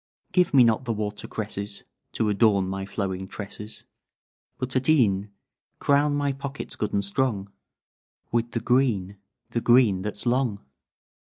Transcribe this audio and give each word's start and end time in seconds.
Give 0.31 0.51
me 0.51 0.63
not 0.63 0.85
the 0.85 0.93
water 0.93 1.27
cresses 1.27 1.83
To 2.13 2.27
adorn 2.29 2.67
my 2.67 2.87
flowing 2.87 3.27
tresses, 3.27 3.83
But 4.57 4.75
at 4.75 4.89
e'en 4.89 5.29
Crown 5.77 6.15
my 6.15 6.33
pockets 6.33 6.75
good 6.75 6.91
and 6.91 7.05
strong 7.05 7.51
With 8.31 8.53
the 8.53 8.61
green 8.61 9.17
The 9.51 9.61
green 9.61 10.01
that's 10.01 10.25
long.'" 10.25 10.65